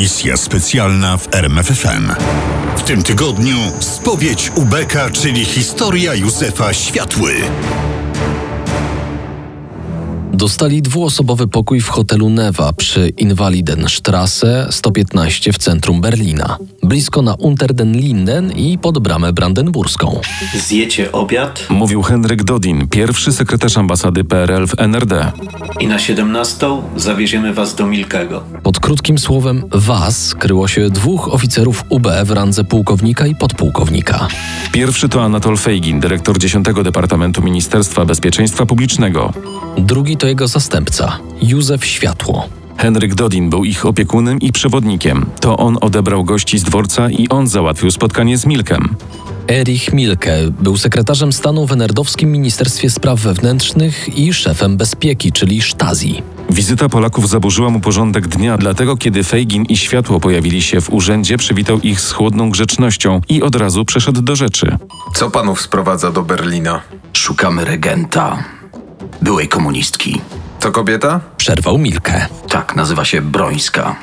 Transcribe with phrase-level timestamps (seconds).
[0.00, 2.12] Misja specjalna w RMFFM.
[2.76, 7.34] W tym tygodniu spowiedź Ubeka, czyli historia Józefa Światły.
[10.32, 17.74] Dostali dwuosobowy pokój w hotelu Newa przy Invalidenstrasse 115 w centrum Berlina, blisko na Unter
[17.74, 20.20] den Linden i pod bramę brandenburską.
[20.54, 25.32] Zjecie obiad Mówił Henryk Dodin, pierwszy sekretarz ambasady PRL w NRD.
[25.80, 28.44] i na 17 zawieziemy was do Milkego.
[28.62, 34.28] Pod krótkim słowem was kryło się dwóch oficerów UB w randze pułkownika i podpułkownika.
[34.72, 39.32] Pierwszy to Anatol Fejgin, dyrektor 10 Departamentu Ministerstwa Bezpieczeństwa Publicznego.
[39.78, 42.59] Drugi to jego zastępca, Józef Światło.
[42.80, 45.26] Henryk Dodin był ich opiekunem i przewodnikiem.
[45.40, 48.96] To on odebrał gości z dworca i on załatwił spotkanie z Milkem.
[49.50, 56.22] Erich Milke był sekretarzem stanu w Nerdowskim Ministerstwie Spraw Wewnętrznych i szefem bezpieki, czyli Stasi.
[56.50, 61.36] Wizyta Polaków zaburzyła mu porządek dnia, dlatego kiedy Fejgin i Światło pojawili się w urzędzie,
[61.36, 64.76] przywitał ich z chłodną grzecznością i od razu przeszedł do rzeczy.
[65.14, 66.80] Co panów sprowadza do Berlina?
[67.12, 68.44] Szukamy regenta.
[69.22, 70.20] Byłej komunistki.
[70.60, 71.20] To kobieta?
[71.36, 72.26] Przerwał Milke.
[72.48, 73.96] Tak, nazywa się Brońska.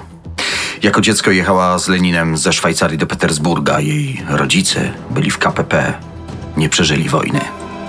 [0.83, 3.79] Jako dziecko jechała z Leninem ze Szwajcarii do Petersburga.
[3.79, 5.93] Jej rodzice byli w KPP.
[6.57, 7.41] Nie przeżyli wojny.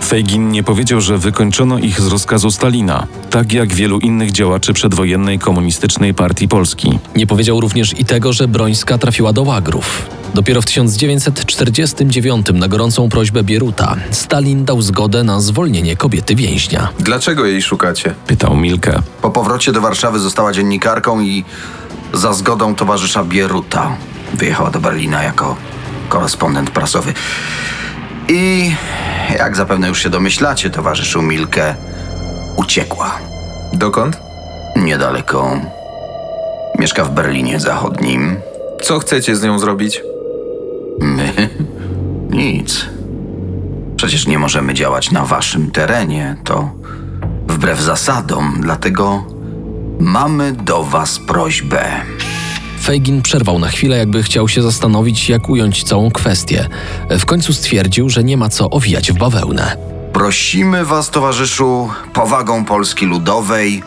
[0.05, 5.39] Fejgin nie powiedział, że wykończono ich z rozkazu Stalina, tak jak wielu innych działaczy przedwojennej
[5.39, 6.99] komunistycznej partii Polski.
[7.17, 10.07] Nie powiedział również i tego, że Brońska trafiła do łagrów.
[10.35, 16.89] Dopiero w 1949 na gorącą prośbę Bieruta Stalin dał zgodę na zwolnienie kobiety więźnia.
[16.99, 18.15] Dlaczego jej szukacie?
[18.27, 19.03] Pytał Milkę.
[19.23, 21.45] Po powrocie do Warszawy została dziennikarką i
[22.15, 23.97] za zgodą towarzysza Bieruta
[24.35, 25.57] wyjechała do Berlina jako
[26.09, 27.15] korespondent prasowy.
[28.29, 28.73] I
[29.35, 31.75] jak zapewne już się domyślacie, towarzyszu Milke
[32.57, 33.19] uciekła.
[33.73, 34.21] Dokąd?
[34.77, 35.61] Niedaleko.
[36.79, 38.37] Mieszka w Berlinie Zachodnim.
[38.83, 40.03] Co chcecie z nią zrobić?
[41.01, 41.49] My?
[42.31, 42.87] Nic.
[43.97, 46.37] Przecież nie możemy działać na waszym terenie.
[46.45, 46.71] To
[47.49, 49.25] wbrew zasadom, dlatego
[49.99, 51.85] mamy do was prośbę.
[52.89, 56.69] Fejgin przerwał na chwilę, jakby chciał się zastanowić, jak ująć całą kwestię.
[57.11, 59.77] W końcu stwierdził, że nie ma co owijać w bawełnę.
[60.13, 63.83] Prosimy was, towarzyszu, powagą Polski Ludowej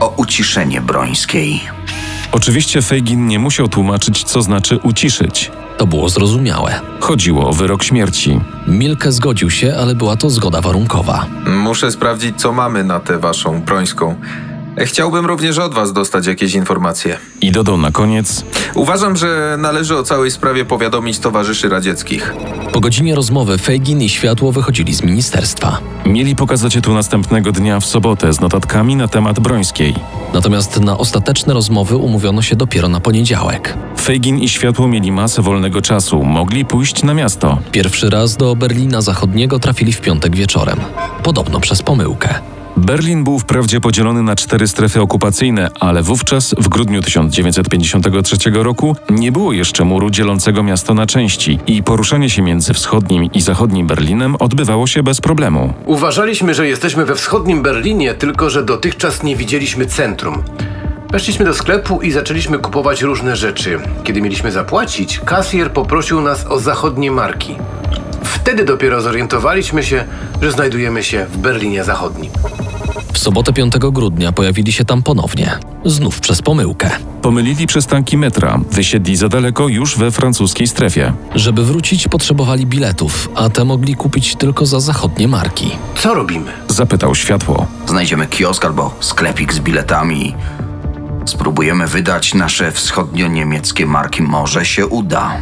[0.00, 1.60] o uciszenie Brońskiej.
[2.32, 5.50] Oczywiście Fejgin nie musiał tłumaczyć, co znaczy uciszyć.
[5.76, 6.80] To było zrozumiałe.
[7.00, 8.40] Chodziło o wyrok śmierci.
[8.66, 11.26] Milke zgodził się, ale była to zgoda warunkowa.
[11.46, 14.14] Muszę sprawdzić, co mamy na tę waszą brońską.
[14.80, 17.18] Chciałbym również od was dostać jakieś informacje.
[17.40, 18.44] I dodał na koniec:
[18.74, 22.34] Uważam, że należy o całej sprawie powiadomić towarzyszy radzieckich.
[22.72, 25.78] Po godzinie rozmowy Fejgin i Światło wychodzili z ministerstwa.
[26.06, 29.94] Mieli pokazać je tu następnego dnia w sobotę z notatkami na temat Brońskiej.
[30.34, 33.76] Natomiast na ostateczne rozmowy umówiono się dopiero na poniedziałek.
[34.00, 37.58] Fejgin i Światło mieli masę wolnego czasu, mogli pójść na miasto.
[37.72, 40.80] Pierwszy raz do Berlina Zachodniego trafili w piątek wieczorem.
[41.22, 42.57] Podobno przez pomyłkę.
[42.78, 49.32] Berlin był wprawdzie podzielony na cztery strefy okupacyjne, ale wówczas, w grudniu 1953 roku, nie
[49.32, 54.36] było jeszcze muru dzielącego miasto na części i poruszanie się między wschodnim i zachodnim Berlinem
[54.36, 55.72] odbywało się bez problemu.
[55.86, 60.42] Uważaliśmy, że jesteśmy we wschodnim Berlinie, tylko że dotychczas nie widzieliśmy centrum.
[61.10, 63.80] Weszliśmy do sklepu i zaczęliśmy kupować różne rzeczy.
[64.04, 67.56] Kiedy mieliśmy zapłacić, kasjer poprosił nas o zachodnie marki.
[68.22, 70.04] Wtedy dopiero zorientowaliśmy się,
[70.42, 72.30] że znajdujemy się w Berlinie Zachodnim.
[73.12, 75.58] W sobotę 5 grudnia pojawili się tam ponownie.
[75.84, 76.90] Znów przez pomyłkę.
[77.22, 81.12] Pomylili przystanki metra, wysiedli za daleko już we francuskiej strefie.
[81.34, 85.70] Żeby wrócić, potrzebowali biletów, a te mogli kupić tylko za zachodnie marki.
[85.96, 86.52] Co robimy?
[86.68, 87.66] Zapytał światło.
[87.86, 90.34] Znajdziemy kiosk albo sklepik z biletami.
[91.28, 94.22] Spróbujemy wydać nasze wschodnio-niemieckie marki.
[94.22, 95.36] Może się uda.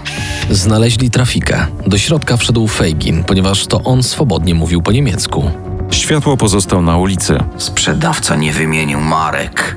[0.50, 1.66] Znaleźli trafikę.
[1.86, 5.50] Do środka wszedł Fejgin, ponieważ to on swobodnie mówił po niemiecku.
[5.90, 7.38] Światło pozostał na ulicy.
[7.58, 9.76] Sprzedawca nie wymienił marek.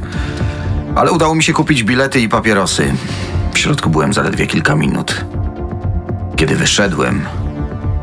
[0.96, 2.94] Ale udało mi się kupić bilety i papierosy.
[3.54, 5.26] W środku byłem zaledwie kilka minut.
[6.36, 7.26] Kiedy wyszedłem,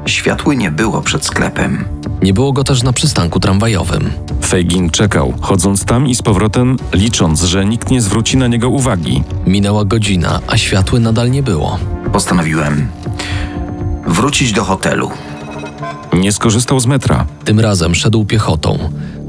[0.07, 1.85] Światły nie było przed sklepem.
[2.23, 4.11] Nie było go też na przystanku tramwajowym.
[4.45, 9.23] Fejgin czekał, chodząc tam i z powrotem, licząc, że nikt nie zwróci na niego uwagi.
[9.47, 11.79] Minęła godzina, a światły nadal nie było.
[12.13, 12.89] Postanowiłem
[14.07, 15.11] wrócić do hotelu.
[16.13, 17.27] Nie skorzystał z metra.
[17.45, 18.79] Tym razem szedł piechotą.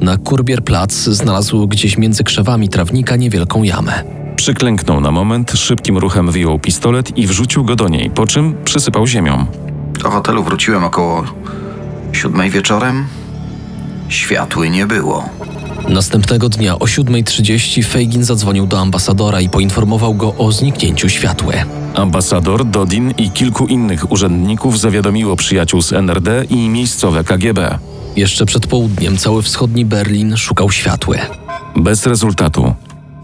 [0.02, 4.04] Na Kurbierplatz znalazł gdzieś między krzewami trawnika niewielką jamę.
[4.36, 9.08] Przyklęknął na moment, szybkim ruchem wyjął pistolet i wrzucił go do niej, po czym przysypał
[9.08, 9.46] ziemią.
[10.08, 11.24] Do hotelu wróciłem około
[12.12, 13.08] siódmej wieczorem.
[14.10, 15.30] Światły nie było.
[15.90, 21.54] Następnego dnia o 7.30 Fejgin zadzwonił do ambasadora i poinformował go o zniknięciu światły.
[21.96, 27.80] Ambasador, Dodin i kilku innych urzędników zawiadomiło przyjaciół z NRD i miejscowe KGB.
[28.16, 31.20] Jeszcze przed południem cały wschodni Berlin szukał światły.
[31.76, 32.74] Bez rezultatu.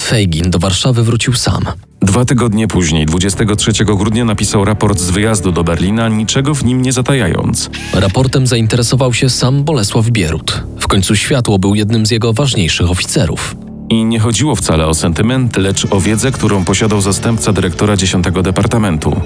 [0.03, 1.63] Fejgin do Warszawy wrócił sam.
[2.03, 6.94] Dwa tygodnie później, 23 grudnia, napisał raport z wyjazdu do Berlina, niczego w nim nie
[6.94, 7.69] zatajając.
[7.94, 10.63] Raportem zainteresował się sam Bolesław Bierut.
[10.79, 13.55] W końcu światło był jednym z jego ważniejszych oficerów.
[13.89, 19.21] I nie chodziło wcale o sentyment, lecz o wiedzę, którą posiadał zastępca dyrektora 10 Departamentu.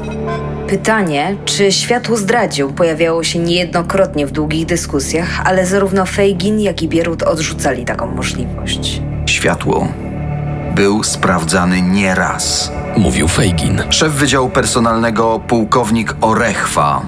[0.67, 6.87] Pytanie, czy światło zdradził, pojawiało się niejednokrotnie w długich dyskusjach, ale zarówno Fejgin, jak i
[6.87, 9.01] Bierut odrzucali taką możliwość.
[9.25, 10.06] Światło
[10.77, 12.71] był sprawdzany nieraz.
[12.97, 13.81] Mówił Fejgin.
[13.89, 17.01] Szef Wydziału Personalnego, pułkownik Orechwa,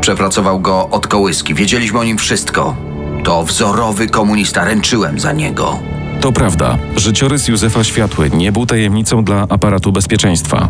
[0.00, 1.54] przepracował go od kołyski.
[1.54, 2.76] Wiedzieliśmy o nim wszystko.
[3.24, 5.78] To wzorowy komunista, ręczyłem za niego.
[6.20, 10.68] To prawda, życiorys Józefa Światły nie był tajemnicą dla aparatu bezpieczeństwa.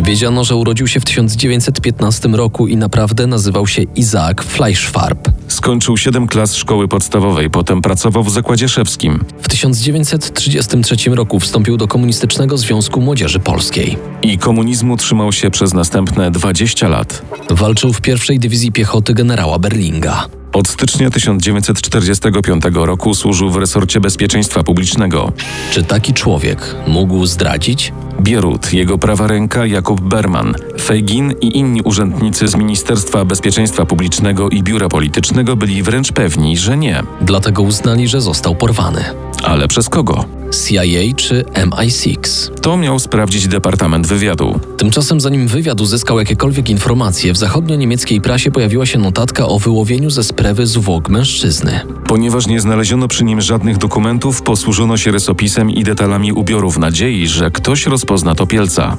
[0.00, 5.33] Wiedziano, że urodził się w 1915 roku i naprawdę nazywał się Izaak Fleischfarb.
[5.48, 9.24] Skończył 7 klas szkoły podstawowej, potem pracował w zakładzie szewskim.
[9.42, 13.98] W 1933 roku wstąpił do Komunistycznego Związku Młodzieży Polskiej.
[14.22, 17.22] I komunizmu trzymał się przez następne 20 lat.
[17.50, 20.26] Walczył w pierwszej dywizji piechoty generała Berlinga.
[20.54, 25.32] Od stycznia 1945 roku służył w resorcie bezpieczeństwa publicznego.
[25.70, 27.92] Czy taki człowiek mógł zdradzić?
[28.20, 34.62] Bierut, jego prawa ręka Jakub Berman, Fejgin i inni urzędnicy z Ministerstwa Bezpieczeństwa Publicznego i
[34.62, 37.02] Biura Politycznego byli wręcz pewni, że nie.
[37.20, 39.04] Dlatego uznali, że został porwany.
[39.44, 40.24] Ale przez kogo?
[40.68, 42.16] CIA czy MI6?
[42.60, 44.60] To miał sprawdzić Departament Wywiadu.
[44.76, 50.24] Tymczasem, zanim wywiad uzyskał jakiekolwiek informacje, w zachodnio-niemieckiej prasie pojawiła się notatka o wyłowieniu ze
[50.24, 51.80] sprawy zwłok mężczyzny.
[52.06, 57.28] Ponieważ nie znaleziono przy nim żadnych dokumentów, posłużono się rysopisem i detalami ubioru w nadziei,
[57.28, 58.96] że ktoś rozpozna topielca.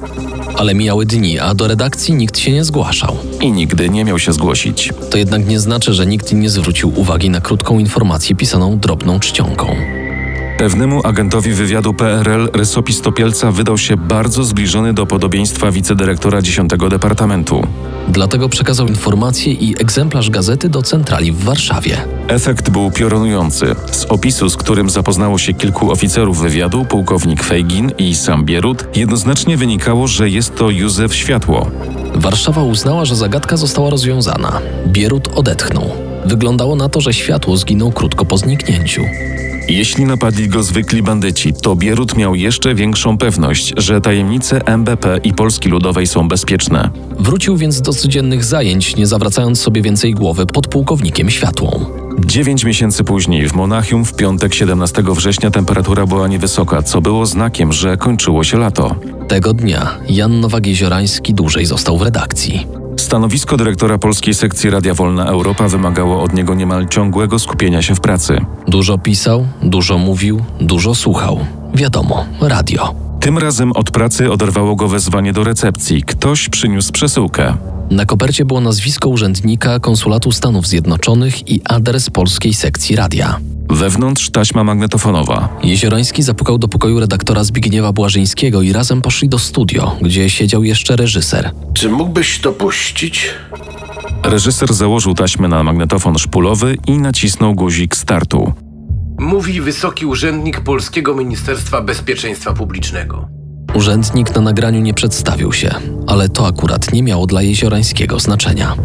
[0.56, 3.16] Ale mijały dni, a do redakcji nikt się nie zgłaszał.
[3.40, 4.92] I nigdy nie miał się zgłosić.
[5.10, 9.76] To jednak nie znaczy, że nikt nie zwrócił uwagi na krótką informację pisaną drobną czcionką.
[10.58, 17.66] Pewnemu agentowi wywiadu PRL rysopis Topielca wydał się bardzo zbliżony do podobieństwa wicedyrektora 10 Departamentu.
[18.08, 21.96] Dlatego przekazał informację i egzemplarz gazety do centrali w Warszawie.
[22.28, 23.74] Efekt był piorunujący.
[23.92, 29.56] Z opisu, z którym zapoznało się kilku oficerów wywiadu, pułkownik Fejgin i sam Bierut, jednoznacznie
[29.56, 31.70] wynikało, że jest to Józef Światło.
[32.14, 34.60] Warszawa uznała, że zagadka została rozwiązana.
[34.86, 35.90] Bierut odetchnął.
[36.24, 39.02] Wyglądało na to, że światło zginął krótko po zniknięciu.
[39.68, 45.32] Jeśli napadli go zwykli bandyci, to Bierut miał jeszcze większą pewność, że tajemnice MBP i
[45.32, 46.90] Polski Ludowej są bezpieczne.
[47.18, 51.86] Wrócił więc do codziennych zajęć, nie zawracając sobie więcej głowy pod pułkownikiem światłą.
[52.26, 57.72] Dziewięć miesięcy później w Monachium w piątek 17 września temperatura była niewysoka, co było znakiem,
[57.72, 58.94] że kończyło się lato.
[59.28, 62.66] Tego dnia Jan Nowak-Jeziorański dłużej został w redakcji.
[62.96, 68.00] Stanowisko dyrektora polskiej sekcji Radia Wolna Europa wymagało od niego niemal ciągłego skupienia się w
[68.00, 68.40] pracy.
[68.68, 71.46] Dużo pisał, dużo mówił, dużo słuchał.
[71.74, 73.05] Wiadomo, radio.
[73.26, 76.02] Tym razem od pracy oderwało go wezwanie do recepcji.
[76.02, 77.56] Ktoś przyniósł przesyłkę.
[77.90, 83.38] Na kopercie było nazwisko urzędnika konsulatu Stanów Zjednoczonych i adres polskiej sekcji radia.
[83.70, 85.48] Wewnątrz taśma magnetofonowa.
[85.62, 90.96] Jeziorański zapukał do pokoju redaktora Zbigniewa Błażyńskiego i razem poszli do studio, gdzie siedział jeszcze
[90.96, 91.50] reżyser.
[91.74, 93.30] Czy mógłbyś to puścić?
[94.22, 98.52] Reżyser założył taśmę na magnetofon szpulowy i nacisnął guzik startu.
[99.18, 103.28] Mówi wysoki urzędnik Polskiego Ministerstwa Bezpieczeństwa Publicznego.
[103.74, 105.70] Urzędnik na nagraniu nie przedstawił się,
[106.06, 108.76] ale to akurat nie miało dla Jeziorańskiego znaczenia.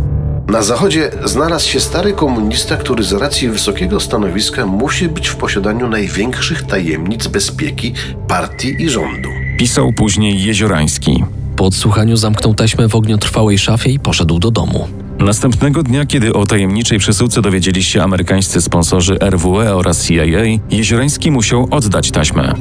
[0.47, 5.89] Na zachodzie znalazł się stary komunista, który z racji wysokiego stanowiska musi być w posiadaniu
[5.89, 7.93] największych tajemnic bezpieki
[8.27, 9.29] partii i rządu.
[9.57, 11.23] Pisał później Jeziorański.
[11.55, 14.87] Po odsłuchaniu zamknął taśmę w ogniotrwałej szafie i poszedł do domu.
[15.25, 20.23] Następnego dnia, kiedy o tajemniczej przesyłce dowiedzieli się amerykańscy sponsorzy RWE oraz CIA,
[20.69, 22.53] Jeziorański musiał oddać taśmę.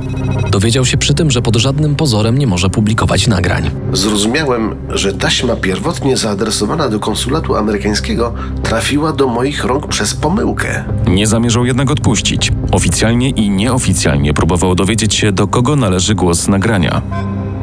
[0.51, 3.71] Dowiedział się przy tym, że pod żadnym pozorem nie może publikować nagrań.
[3.93, 10.85] Zrozumiałem, że taśma pierwotnie zaadresowana do konsulatu amerykańskiego trafiła do moich rąk przez pomyłkę.
[11.07, 12.53] Nie zamierzał jednak odpuścić.
[12.73, 17.03] Oficjalnie i nieoficjalnie próbował dowiedzieć się, do kogo należy głos z nagrania.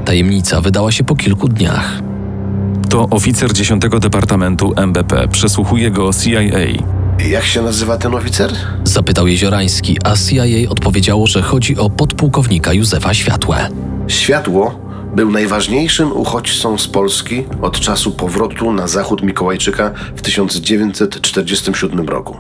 [0.06, 2.07] Tajemnica wydała się po kilku dniach.
[2.90, 6.40] To oficer 10 Departamentu MBP przesłuchuje go CIA.
[7.30, 8.52] Jak się nazywa ten oficer?
[8.84, 13.70] Zapytał Jeziorański, a CIA odpowiedziało, że chodzi o podpułkownika Józefa Światłe.
[14.08, 14.80] Światło
[15.16, 22.38] był najważniejszym uchodźcą z Polski od czasu powrotu na zachód Mikołajczyka w 1947 roku.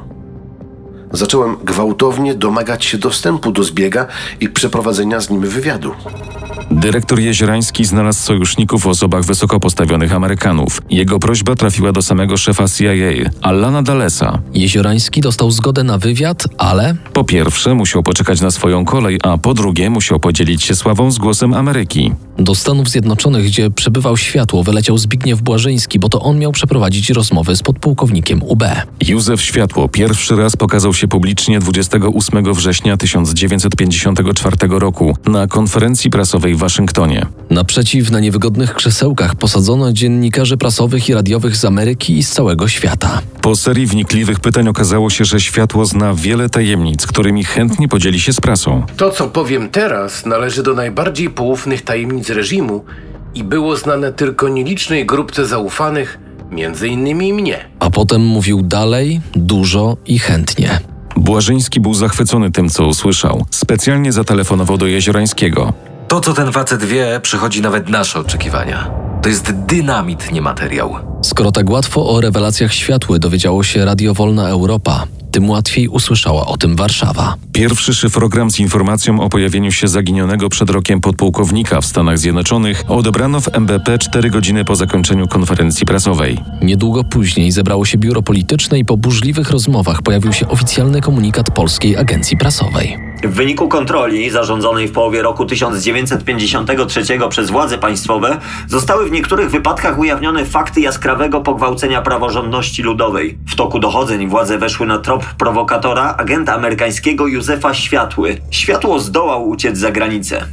[1.11, 4.07] Zacząłem gwałtownie domagać się dostępu do zbiega
[4.39, 5.91] i przeprowadzenia z nim wywiadu.
[6.71, 10.81] Dyrektor Jeziorański znalazł sojuszników w osobach wysoko postawionych Amerykanów.
[10.89, 14.39] Jego prośba trafiła do samego szefa CIA, Allana Dallesa.
[14.53, 19.53] Jeziorański dostał zgodę na wywiad, ale Po pierwsze, musiał poczekać na swoją kolej, a po
[19.53, 22.11] drugie, musiał podzielić się sławą z głosem Ameryki.
[22.39, 27.55] do Stanów Zjednoczonych, gdzie przebywał światło, wyleciał Zbigniew Błażyński, bo to on miał przeprowadzić rozmowy
[27.55, 28.63] z podpułkownikiem UB.
[29.07, 36.59] Józef Światło pierwszy raz pokazał się publicznie 28 września 1954 roku na konferencji prasowej w
[36.59, 37.25] Waszyngtonie.
[37.49, 43.21] Naprzeciw na niewygodnych krzesełkach posadzono dziennikarzy prasowych i radiowych z Ameryki i z całego świata.
[43.41, 48.33] Po serii wnikliwych pytań okazało się, że Światło zna wiele tajemnic, którymi chętnie podzieli się
[48.33, 48.83] z prasą.
[48.97, 52.83] To, co powiem teraz, należy do najbardziej poufnych tajemnic reżimu
[53.35, 56.19] i było znane tylko nielicznej grupce zaufanych,
[56.51, 57.57] między innymi mnie.
[57.79, 60.79] A potem mówił dalej, dużo i chętnie.
[61.15, 63.45] Błażyński był zachwycony tym, co usłyszał.
[63.51, 65.73] Specjalnie zatelefonował do Jeziorańskiego.
[66.07, 68.91] To, co ten facet wie, przychodzi nawet nasze oczekiwania.
[69.21, 70.95] To jest dynamit, nie materiał.
[71.21, 76.57] Skoro tak łatwo o rewelacjach światły dowiedziało się Radio Wolna Europa, tym łatwiej usłyszała o
[76.57, 77.35] tym Warszawa.
[77.53, 83.41] Pierwszy szyfrogram z informacją o pojawieniu się zaginionego przed rokiem podpułkownika w Stanach Zjednoczonych odebrano
[83.41, 86.39] w MBP 4 godziny po zakończeniu konferencji prasowej.
[86.61, 91.97] Niedługo później zebrało się biuro polityczne i po burzliwych rozmowach pojawił się oficjalny komunikat Polskiej
[91.97, 93.06] Agencji Prasowej.
[93.23, 99.99] W wyniku kontroli zarządzonej w połowie roku 1953 przez władze państwowe zostały w niektórych wypadkach
[99.99, 103.37] ujawnione fakty jaskrawego pogwałcenia praworządności ludowej.
[103.47, 108.37] W toku dochodzeń władze weszły na trop prowokatora, agenta amerykańskiego Józefa Światły.
[108.51, 110.45] Światło zdołał uciec za granicę.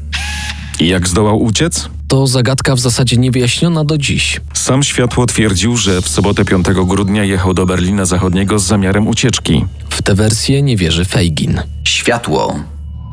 [0.80, 1.88] I jak zdołał uciec?
[2.09, 4.40] To zagadka w zasadzie niewyjaśniona do dziś.
[4.52, 9.64] Sam Światło twierdził, że w sobotę 5 grudnia jechał do Berlina Zachodniego z zamiarem ucieczki.
[9.88, 11.74] W tę wersję nie wierzy Feigin.
[11.95, 12.55] Światło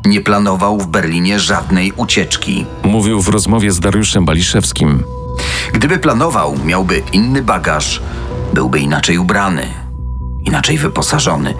[0.04, 2.66] nie planował w Berlinie żadnej ucieczki.
[2.84, 5.04] Mówił w rozmowie z Dariuszem Baliszewskim.
[5.72, 8.02] Gdyby planował, miałby inny bagaż,
[8.54, 9.66] byłby inaczej ubrany,
[10.44, 11.54] inaczej wyposażony.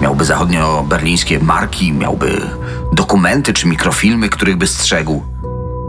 [0.00, 2.40] Miałby zachodnio-berlińskie marki, miałby
[2.92, 5.22] dokumenty czy mikrofilmy, których by strzegł.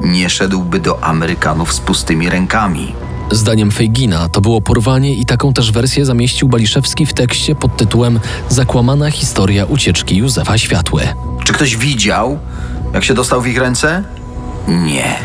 [0.01, 2.95] Nie szedłby do Amerykanów z pustymi rękami.
[3.31, 8.19] Zdaniem Feigina to było porwanie i taką też wersję zamieścił Baliszewski w tekście pod tytułem
[8.49, 11.01] Zakłamana historia ucieczki Józefa Światły.
[11.43, 12.39] Czy ktoś widział,
[12.93, 14.03] jak się dostał w ich ręce?
[14.67, 15.15] Nie.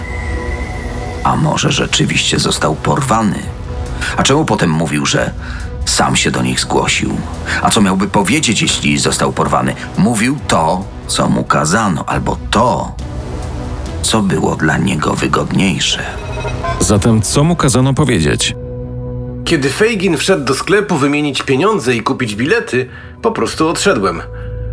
[1.25, 3.39] A może rzeczywiście został porwany?
[4.17, 5.31] A czemu potem mówił, że
[5.85, 7.17] sam się do nich zgłosił?
[7.63, 9.75] A co miałby powiedzieć, jeśli został porwany?
[9.99, 12.95] Mówił to, co mu kazano, albo to,
[14.03, 16.03] co było dla niego wygodniejsze.
[16.81, 18.55] Zatem co mu kazano powiedzieć?
[19.45, 22.89] Kiedy Feigin wszedł do sklepu wymienić pieniądze i kupić bilety,
[23.23, 24.23] po prostu odszedłem.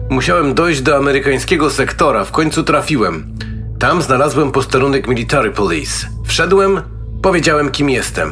[0.10, 3.36] Musiałem dojść do amerykańskiego sektora, w końcu trafiłem.
[3.80, 6.08] Tam znalazłem posterunek Military Police.
[6.26, 6.82] Wszedłem,
[7.22, 8.32] powiedziałem kim jestem.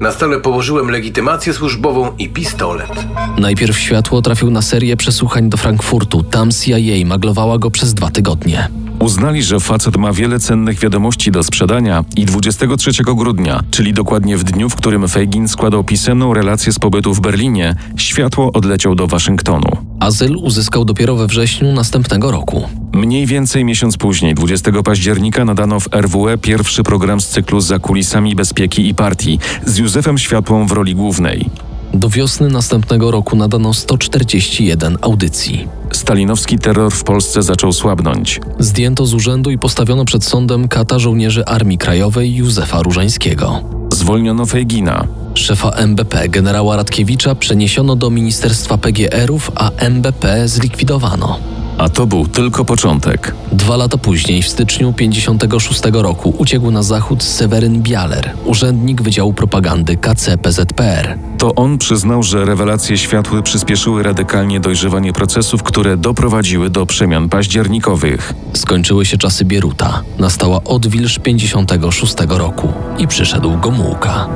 [0.00, 2.90] Na stole położyłem legitymację służbową i pistolet.
[3.38, 6.22] Najpierw Światło trafił na serię przesłuchań do Frankfurtu.
[6.22, 8.68] Tam CIA maglowała go przez dwa tygodnie.
[9.00, 14.44] Uznali, że facet ma wiele cennych wiadomości do sprzedania i 23 grudnia, czyli dokładnie w
[14.44, 19.68] dniu, w którym Feigin składał pisemną relację z pobytu w Berlinie, światło odleciał do Waszyngtonu.
[20.00, 22.68] Azyl uzyskał dopiero we wrześniu następnego roku.
[22.92, 28.34] Mniej więcej miesiąc później, 20 października, nadano w RWE pierwszy program z cyklu Za kulisami
[28.36, 31.50] bezpieki i partii z Józefem Światłą w roli głównej.
[31.94, 35.68] Do wiosny następnego roku nadano 141 audycji.
[35.92, 38.40] Stalinowski terror w Polsce zaczął słabnąć.
[38.58, 43.60] Zdjęto z urzędu i postawiono przed sądem kata żołnierzy Armii Krajowej Józefa Różańskiego.
[43.92, 45.06] Zwolniono Feigina.
[45.34, 51.38] Szefa MBP generała Radkiewicza przeniesiono do Ministerstwa PGR-ów, a MBP zlikwidowano.
[51.78, 53.34] A to był tylko początek.
[53.52, 59.96] Dwa lata później, w styczniu 56 roku, uciekł na zachód Seweryn Bialer, urzędnik Wydziału Propagandy
[59.96, 61.18] KCPZPR.
[61.38, 68.34] To on przyznał, że rewelacje światły przyspieszyły radykalnie dojrzewanie procesów, które doprowadziły do przemian październikowych.
[68.54, 70.02] Skończyły się czasy Bieruta.
[70.18, 74.28] Nastała odwilż 56 roku i przyszedł Gomułka.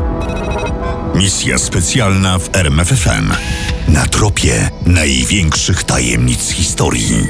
[1.14, 3.32] Misja specjalna w RMFFM.
[3.88, 7.28] Na tropie największych tajemnic historii.